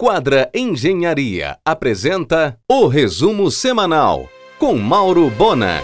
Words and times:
Quadra 0.00 0.48
Engenharia 0.54 1.58
apresenta 1.64 2.56
o 2.70 2.86
resumo 2.86 3.50
semanal 3.50 4.28
com 4.56 4.76
Mauro 4.76 5.28
Bona. 5.28 5.82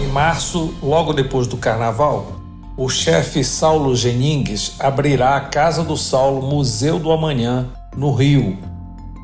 Em 0.00 0.06
março, 0.06 0.72
logo 0.80 1.12
depois 1.12 1.48
do 1.48 1.56
carnaval, 1.56 2.36
o 2.76 2.88
chefe 2.88 3.42
Saulo 3.42 3.96
Geningues 3.96 4.76
abrirá 4.78 5.34
a 5.34 5.40
Casa 5.40 5.82
do 5.82 5.96
Saulo 5.96 6.48
Museu 6.48 7.00
do 7.00 7.10
Amanhã, 7.10 7.66
no 7.96 8.12
Rio. 8.12 8.56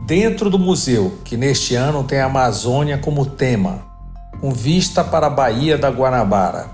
Dentro 0.05 0.50
do 0.50 0.59
museu, 0.59 1.21
que 1.25 1.37
neste 1.37 1.77
ano 1.77 2.02
tem 2.02 2.18
a 2.18 2.27
Amazônia 2.27 2.98
como 2.98 3.25
tema, 3.25 3.84
com 4.41 4.50
vista 4.50 5.05
para 5.05 5.29
a 5.29 5.30
Baía 5.30 5.79
da 5.79 5.91
Guanabara. 5.91 6.71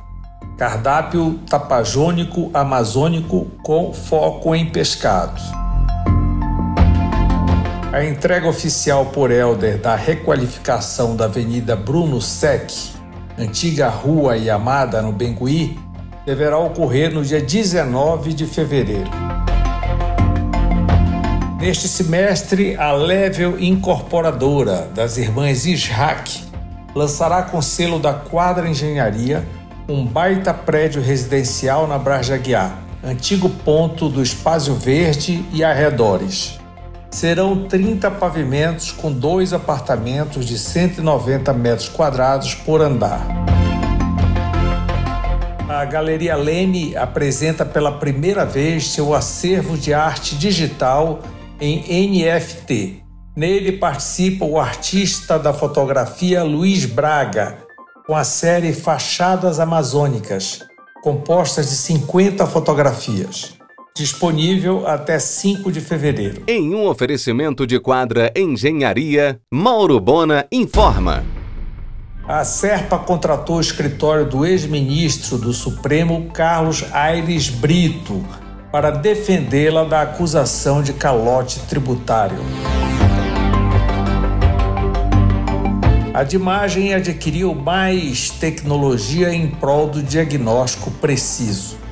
Cardápio 0.57 1.41
tapajônico 1.47 2.51
amazônico 2.55 3.49
com 3.63 3.93
foco 3.93 4.55
em 4.55 4.71
pescados. 4.71 5.43
A 7.97 8.05
entrega 8.05 8.47
oficial 8.47 9.07
por 9.07 9.31
Helder 9.31 9.79
da 9.79 9.97
requalificação 9.97 11.17
da 11.17 11.25
Avenida 11.25 11.75
Bruno 11.75 12.21
Sec, 12.21 12.71
antiga 13.39 13.89
Rua 13.89 14.37
Yamada, 14.37 15.01
no 15.01 15.13
Bengui, 15.13 15.79
deverá 16.27 16.59
ocorrer 16.59 17.11
no 17.11 17.25
dia 17.25 17.41
19 17.41 18.35
de 18.35 18.45
fevereiro. 18.45 19.11
Neste 21.59 21.89
semestre, 21.89 22.77
a 22.77 22.93
Level 22.93 23.59
Incorporadora 23.59 24.91
das 24.95 25.17
Irmãs 25.17 25.65
Ishak 25.65 26.45
lançará 26.95 27.45
com 27.45 27.63
selo 27.63 27.99
da 27.99 28.13
Quadra 28.13 28.69
Engenharia 28.69 29.43
um 29.89 30.05
baita 30.05 30.53
prédio 30.53 31.01
residencial 31.01 31.87
na 31.87 31.95
Aguiar, 31.95 32.77
antigo 33.03 33.49
ponto 33.49 34.11
do 34.11 34.23
Espaço 34.23 34.75
Verde 34.75 35.43
e 35.51 35.65
arredores. 35.65 36.59
Serão 37.17 37.67
30 37.67 38.11
pavimentos 38.11 38.93
com 38.93 39.11
dois 39.11 39.55
apartamentos 39.55 40.45
de 40.45 40.59
190 40.59 41.51
metros 41.55 41.89
quadrados 41.89 42.55
por 42.55 42.83
andar. 42.83 43.27
A 45.67 45.83
Galeria 45.87 46.37
Leme 46.37 46.95
apresenta 46.95 47.65
pela 47.65 47.91
primeira 47.91 48.45
vez 48.45 48.89
seu 48.89 49.15
acervo 49.15 49.79
de 49.79 49.95
arte 49.95 50.37
digital 50.37 51.21
em 51.59 51.79
NFT. 52.07 53.03
Nele 53.35 53.73
participa 53.73 54.45
o 54.45 54.61
artista 54.61 55.39
da 55.39 55.55
fotografia 55.55 56.45
Luiz 56.45 56.85
Braga, 56.85 57.57
com 58.07 58.15
a 58.15 58.25
série 58.25 58.75
Fachadas 58.75 59.59
Amazônicas, 59.59 60.67
composta 61.03 61.63
de 61.63 61.71
50 61.71 62.47
fotografias 62.47 63.57
disponível 63.97 64.87
até 64.87 65.19
5 65.19 65.73
de 65.73 65.81
fevereiro. 65.81 66.43
Em 66.47 66.75
um 66.75 66.87
oferecimento 66.87 67.67
de 67.67 67.81
quadra 67.81 68.31
Engenharia, 68.37 69.41
Mauro 69.51 69.99
Bona 69.99 70.47
informa. 70.53 71.25
A 72.29 72.45
Serpa 72.45 72.99
contratou 72.99 73.57
o 73.57 73.61
escritório 73.61 74.27
do 74.27 74.45
ex-ministro 74.45 75.39
do 75.39 75.53
Supremo, 75.53 76.29
Carlos 76.35 76.85
Aires 76.93 77.49
Brito, 77.49 78.23
para 78.71 78.91
defendê-la 78.91 79.85
da 79.85 80.03
acusação 80.03 80.83
de 80.83 80.93
calote 80.93 81.61
tributário. 81.61 82.39
A 86.13 86.23
Dimagem 86.23 86.93
adquiriu 86.93 87.55
mais 87.55 88.29
tecnologia 88.29 89.33
em 89.33 89.49
prol 89.49 89.87
do 89.87 90.03
diagnóstico 90.03 90.91
preciso. 90.91 91.86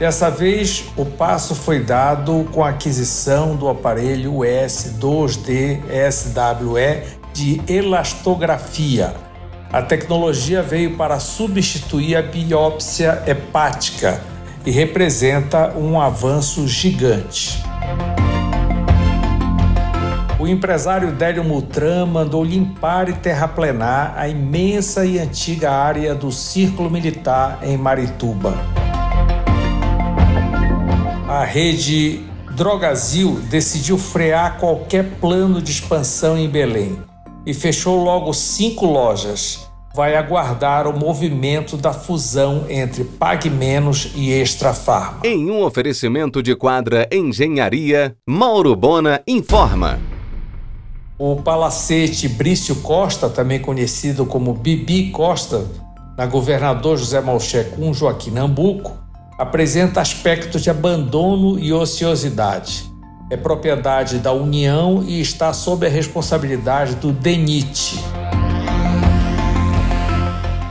Dessa 0.00 0.30
vez, 0.30 0.86
o 0.96 1.04
passo 1.04 1.54
foi 1.54 1.80
dado 1.80 2.48
com 2.54 2.64
a 2.64 2.70
aquisição 2.70 3.54
do 3.54 3.68
aparelho 3.68 4.32
S2D 4.38 5.78
SWE 6.10 7.18
de 7.34 7.60
elastografia. 7.70 9.12
A 9.70 9.82
tecnologia 9.82 10.62
veio 10.62 10.96
para 10.96 11.20
substituir 11.20 12.16
a 12.16 12.22
biópsia 12.22 13.22
hepática 13.26 14.22
e 14.64 14.70
representa 14.70 15.74
um 15.76 16.00
avanço 16.00 16.66
gigante. 16.66 17.62
O 20.38 20.48
empresário 20.48 21.12
Délio 21.12 21.44
Mutran 21.44 22.06
mandou 22.06 22.42
limpar 22.42 23.10
e 23.10 23.12
terraplenar 23.12 24.14
a 24.16 24.26
imensa 24.26 25.04
e 25.04 25.18
antiga 25.18 25.70
área 25.70 26.14
do 26.14 26.32
Círculo 26.32 26.88
Militar 26.88 27.58
em 27.62 27.76
Marituba 27.76 28.79
a 31.30 31.44
rede 31.44 32.24
Drogazil 32.56 33.38
decidiu 33.48 33.96
frear 33.96 34.58
qualquer 34.58 35.04
plano 35.20 35.62
de 35.62 35.70
expansão 35.70 36.36
em 36.36 36.48
Belém 36.48 36.98
e 37.46 37.54
fechou 37.54 38.02
logo 38.02 38.32
cinco 38.32 38.84
lojas. 38.84 39.70
Vai 39.94 40.16
aguardar 40.16 40.88
o 40.88 40.98
movimento 40.98 41.76
da 41.76 41.92
fusão 41.92 42.64
entre 42.68 43.04
Pague 43.04 43.48
Menos 43.48 44.10
e 44.16 44.32
Extra 44.32 44.74
Farma. 44.74 45.20
Em 45.22 45.48
um 45.48 45.62
oferecimento 45.62 46.42
de 46.42 46.56
quadra 46.56 47.08
Engenharia, 47.12 48.16
Mauro 48.26 48.74
Bona 48.74 49.22
informa. 49.24 50.00
O 51.16 51.36
palacete 51.36 52.28
Brício 52.28 52.74
Costa, 52.76 53.28
também 53.28 53.60
conhecido 53.60 54.26
como 54.26 54.52
Bibi 54.52 55.10
Costa, 55.10 55.64
na 56.18 56.26
Governador 56.26 56.98
José 56.98 57.20
Malcher 57.20 57.70
com 57.70 57.94
Joaquim 57.94 58.32
Nambuco, 58.32 58.98
apresenta 59.40 60.02
aspectos 60.02 60.60
de 60.60 60.68
abandono 60.68 61.58
e 61.58 61.72
ociosidade. 61.72 62.92
É 63.30 63.38
propriedade 63.38 64.18
da 64.18 64.34
União 64.34 65.02
e 65.02 65.18
está 65.18 65.50
sob 65.54 65.86
a 65.86 65.88
responsabilidade 65.88 66.96
do 66.96 67.10
DENIT. 67.10 68.04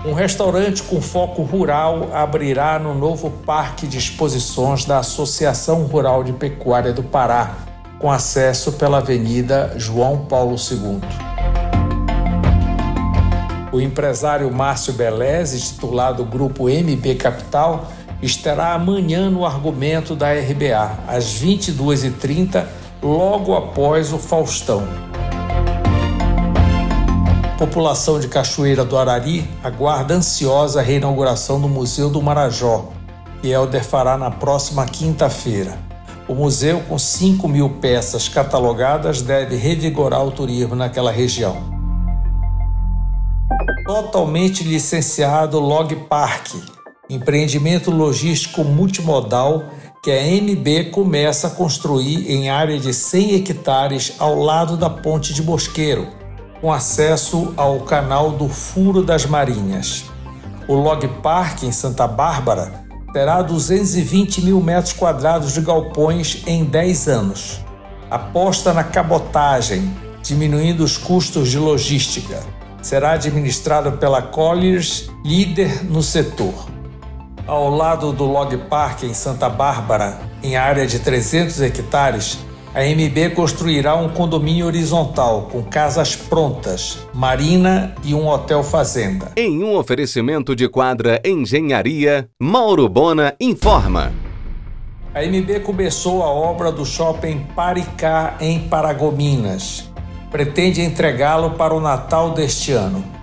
Um 0.06 0.14
restaurante 0.14 0.84
com 0.84 1.02
foco 1.02 1.42
rural 1.42 2.10
abrirá 2.14 2.78
no 2.78 2.94
novo 2.94 3.32
Parque 3.44 3.88
de 3.88 3.98
Exposições 3.98 4.86
da 4.86 5.00
Associação 5.00 5.86
Rural 5.86 6.24
de 6.24 6.34
Pecuária 6.34 6.94
do 6.94 7.02
Pará, 7.02 7.56
com 7.98 8.12
acesso 8.12 8.74
pela 8.74 9.00
Avenida 9.00 9.74
João 9.78 10.26
Paulo 10.26 10.58
II. 10.58 11.00
O 13.72 13.82
empresário 13.82 14.52
Márcio 14.52 14.94
Beleze, 14.94 15.60
titulado 15.60 16.24
Grupo 16.24 16.68
MB 16.70 17.16
Capital, 17.16 17.88
estará 18.22 18.74
amanhã 18.74 19.30
no 19.30 19.46
argumento 19.46 20.16
da 20.16 20.32
RBA, 20.34 21.00
às 21.08 21.42
22h30, 21.42 22.66
logo 23.02 23.56
após 23.56 24.12
o 24.12 24.18
Faustão. 24.18 24.88
População 27.58 28.20
de 28.20 28.28
Cachoeira 28.28 28.86
do 28.86 28.98
Arari 28.98 29.46
aguarda 29.64 30.14
ansiosa 30.14 30.80
a 30.80 30.84
reinauguração 30.84 31.60
do 31.60 31.68
Museu 31.68 32.10
do 32.10 32.22
Marajó, 32.22 32.90
que 33.42 33.50
Helder 33.50 33.84
fará 33.84 34.18
na 34.18 34.32
próxima 34.32 34.86
quinta-feira. 34.86 35.78
O 36.28 36.36
museu, 36.36 36.82
com 36.88 36.98
5 36.98 37.48
mil 37.48 37.70
peças 37.70 38.30
catalogadas, 38.30 39.22
deve 39.22 39.56
revigorar 39.56 40.24
o 40.24 40.32
turismo 40.32 40.76
naquela 40.76 41.12
região. 41.12 41.58
Totalmente 43.84 44.64
licenciado 44.64 45.60
Log 45.60 45.96
Park, 46.08 46.54
empreendimento 47.10 47.90
logístico 47.90 48.64
multimodal 48.64 49.66
que 50.02 50.12
a 50.12 50.22
MB 50.22 50.92
começa 50.92 51.48
a 51.48 51.50
construir 51.50 52.32
em 52.32 52.50
área 52.50 52.78
de 52.78 52.94
100 52.94 53.36
hectares 53.36 54.14
ao 54.20 54.36
lado 54.36 54.78
da 54.78 54.90
Ponte 54.90 55.34
de 55.34 55.42
Bosqueiro, 55.42 56.08
com 56.62 56.72
acesso 56.72 57.54
ao 57.58 57.80
canal 57.80 58.32
do 58.32 58.48
Furo 58.48 59.02
das 59.02 59.26
Marinhas. 59.26 60.06
O 60.68 60.76
Log 60.76 61.06
Park, 61.24 61.64
em 61.64 61.72
Santa 61.72 62.08
Bárbara, 62.08 62.86
terá 63.12 63.42
220 63.42 64.44
mil 64.44 64.62
metros 64.62 64.94
quadrados 64.94 65.54
de 65.54 65.62
galpões 65.62 66.44
em 66.46 66.64
10 66.64 67.08
anos. 67.08 67.66
Aposta 68.10 68.72
na 68.72 68.84
cabotagem, 68.84 69.92
diminuindo 70.22 70.84
os 70.84 70.96
custos 70.96 71.50
de 71.50 71.58
logística. 71.58 72.40
Será 72.84 73.14
administrado 73.14 73.94
pela 73.94 74.22
Colliers, 74.22 75.10
líder 75.26 75.84
no 75.84 76.04
setor 76.04 76.79
ao 77.50 77.68
lado 77.76 78.14
do 78.14 78.26
Log 78.26 78.56
Park 78.70 79.04
em 79.04 79.14
Santa 79.14 79.50
Bárbara, 79.50 80.20
em 80.44 80.56
área 80.56 80.86
de 80.86 81.00
300 81.00 81.60
hectares, 81.62 82.38
a 82.76 82.82
MB 82.84 83.34
construirá 83.34 83.96
um 83.96 84.10
condomínio 84.10 84.68
horizontal 84.68 85.50
com 85.52 85.64
casas 85.64 86.16
prontas, 86.16 87.00
marina 87.12 87.96
e 88.04 88.14
um 88.14 88.28
hotel 88.28 88.64
fazenda. 88.64 89.32
Em 89.36 89.64
um 89.64 89.76
oferecimento 89.76 90.56
de 90.56 90.70
quadra 90.70 91.20
Engenharia, 91.26 92.30
Mauro 92.40 92.88
Bona 92.88 93.34
informa. 93.42 94.14
A 95.16 95.24
MB 95.24 95.62
começou 95.62 96.22
a 96.22 96.28
obra 96.28 96.72
do 96.72 96.86
shopping 96.86 97.48
Paricá 97.56 98.38
em 98.40 98.60
Paragominas. 98.60 99.90
Pretende 100.30 100.82
entregá-lo 100.82 101.52
para 101.52 101.74
o 101.74 101.82
Natal 101.82 102.30
deste 102.30 102.74
ano. 102.74 103.19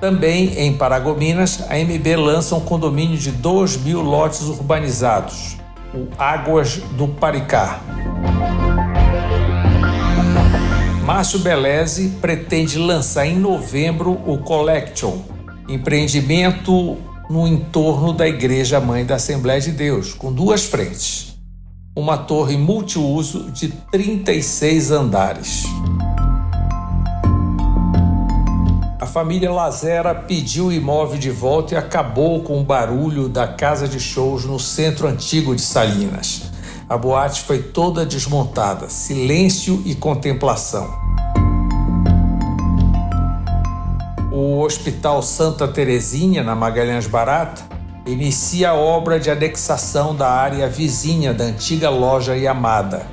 Também 0.00 0.58
em 0.58 0.76
Paragominas, 0.76 1.64
a 1.70 1.76
MB 1.78 2.16
lança 2.16 2.54
um 2.54 2.60
condomínio 2.60 3.16
de 3.16 3.30
2 3.30 3.78
mil 3.78 4.02
lotes 4.02 4.42
urbanizados, 4.42 5.56
o 5.94 6.06
Águas 6.18 6.76
do 6.96 7.08
Paricá. 7.08 7.80
Márcio 11.02 11.38
Beleze 11.38 12.08
pretende 12.20 12.78
lançar 12.78 13.26
em 13.26 13.38
novembro 13.38 14.20
o 14.26 14.38
Collection, 14.38 15.18
empreendimento 15.68 16.98
no 17.30 17.46
entorno 17.46 18.12
da 18.12 18.28
Igreja 18.28 18.80
Mãe 18.80 19.04
da 19.04 19.14
Assembleia 19.14 19.60
de 19.60 19.70
Deus, 19.70 20.12
com 20.12 20.32
duas 20.32 20.64
frentes. 20.64 21.36
Uma 21.96 22.18
torre 22.18 22.56
multiuso 22.58 23.50
de 23.50 23.68
36 23.90 24.90
andares. 24.90 25.64
Família 29.16 29.50
Lazera 29.50 30.14
pediu 30.14 30.66
o 30.66 30.72
imóvel 30.72 31.18
de 31.18 31.30
volta 31.30 31.72
e 31.72 31.76
acabou 31.78 32.42
com 32.42 32.60
o 32.60 32.62
barulho 32.62 33.30
da 33.30 33.48
casa 33.48 33.88
de 33.88 33.98
shows 33.98 34.44
no 34.44 34.60
centro 34.60 35.08
antigo 35.08 35.56
de 35.56 35.62
Salinas. 35.62 36.50
A 36.86 36.98
boate 36.98 37.40
foi 37.40 37.62
toda 37.62 38.04
desmontada, 38.04 38.90
silêncio 38.90 39.82
e 39.86 39.94
contemplação. 39.94 40.94
O 44.30 44.60
Hospital 44.60 45.22
Santa 45.22 45.66
Terezinha, 45.66 46.42
na 46.42 46.54
Magalhães 46.54 47.06
Barata, 47.06 47.62
inicia 48.04 48.72
a 48.72 48.74
obra 48.74 49.18
de 49.18 49.30
anexação 49.30 50.14
da 50.14 50.28
área 50.30 50.68
vizinha 50.68 51.32
da 51.32 51.44
antiga 51.44 51.88
loja 51.88 52.36
Yamada. 52.36 53.06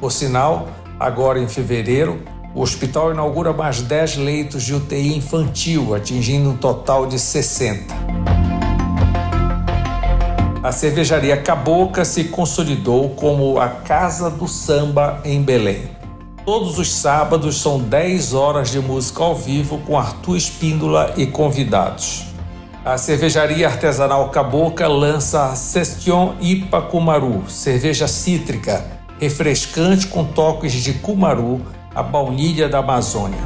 Por 0.00 0.10
sinal, 0.10 0.68
agora 0.98 1.38
em 1.38 1.46
fevereiro, 1.46 2.18
o 2.54 2.62
hospital 2.62 3.12
inaugura 3.12 3.52
mais 3.52 3.80
10 3.80 4.16
leitos 4.16 4.62
de 4.64 4.74
UTI 4.74 5.16
infantil, 5.16 5.94
atingindo 5.94 6.50
um 6.50 6.56
total 6.56 7.06
de 7.06 7.18
60. 7.18 7.94
A 10.62 10.72
cervejaria 10.72 11.36
Caboca 11.36 12.04
se 12.04 12.24
consolidou 12.24 13.10
como 13.10 13.58
a 13.58 13.68
Casa 13.68 14.28
do 14.28 14.46
Samba 14.46 15.20
em 15.24 15.40
Belém. 15.42 15.88
Todos 16.44 16.78
os 16.78 16.92
sábados 16.92 17.60
são 17.60 17.78
10 17.78 18.34
horas 18.34 18.70
de 18.70 18.80
música 18.80 19.22
ao 19.22 19.34
vivo 19.34 19.78
com 19.78 19.98
Arthur 19.98 20.36
Espíndola 20.36 21.14
e 21.16 21.26
convidados. 21.26 22.26
A 22.84 22.98
cervejaria 22.98 23.68
artesanal 23.68 24.30
Caboca 24.30 24.88
lança 24.88 25.46
a 25.50 25.54
Sestion 25.54 26.34
Ipa 26.40 26.82
Kumaru, 26.82 27.44
cerveja 27.48 28.08
cítrica, 28.08 28.84
refrescante 29.20 30.08
com 30.08 30.24
toques 30.24 30.72
de 30.72 30.94
cumaru, 30.94 31.60
a 31.94 32.02
baunilha 32.02 32.68
da 32.68 32.78
Amazônia. 32.78 33.40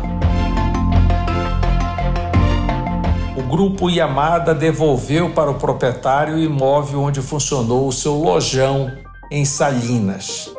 O 3.37 3.43
grupo 3.43 3.88
Yamada 3.88 4.55
devolveu 4.55 5.31
para 5.31 5.50
o 5.50 5.55
proprietário 5.55 6.35
o 6.35 6.38
imóvel 6.38 7.00
onde 7.00 7.20
funcionou 7.20 7.88
o 7.88 7.93
seu 7.93 8.14
lojão 8.14 8.93
em 9.31 9.44
Salinas. 9.44 10.52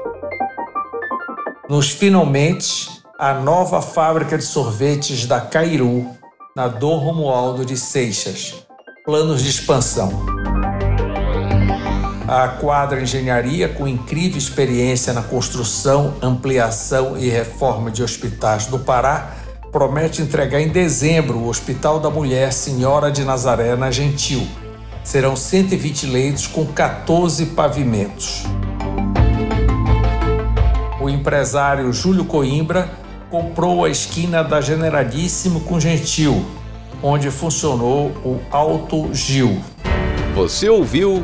Nos 1.69 1.89
finalmente, 1.89 3.01
a 3.17 3.33
nova 3.33 3.81
fábrica 3.81 4.37
de 4.37 4.43
sorvetes 4.43 5.25
da 5.25 5.39
Cairu, 5.39 6.09
na 6.55 6.67
Dom 6.67 6.97
Romualdo 6.97 7.65
de 7.65 7.77
Seixas. 7.77 8.65
Planos 9.05 9.41
de 9.41 9.49
expansão. 9.49 10.34
A 12.27 12.47
Quadra 12.47 13.03
Engenharia, 13.03 13.69
com 13.69 13.87
incrível 13.87 14.39
experiência 14.39 15.13
na 15.13 15.21
construção, 15.21 16.15
ampliação 16.23 17.15
e 17.15 17.29
reforma 17.29 17.91
de 17.91 18.01
hospitais 18.01 18.65
do 18.65 18.79
Pará, 18.79 19.35
promete 19.71 20.23
entregar 20.23 20.59
em 20.59 20.69
dezembro 20.69 21.37
o 21.37 21.47
Hospital 21.47 21.99
da 21.99 22.09
Mulher 22.09 22.51
Senhora 22.51 23.11
de 23.11 23.23
Nazaré 23.23 23.75
na 23.75 23.91
Gentil. 23.91 24.47
Serão 25.03 25.35
120 25.35 26.07
leitos 26.07 26.47
com 26.47 26.65
14 26.65 27.45
pavimentos. 27.47 28.43
O 30.99 31.07
empresário 31.07 31.93
Júlio 31.93 32.25
Coimbra 32.25 32.89
comprou 33.29 33.85
a 33.85 33.89
esquina 33.89 34.43
da 34.43 34.61
Generalíssimo 34.61 35.59
com 35.59 35.79
Gentil, 35.79 36.43
onde 37.03 37.29
funcionou 37.29 38.07
o 38.25 38.39
Alto 38.49 39.13
Gil. 39.13 39.61
Você 40.33 40.67
ouviu 40.67 41.23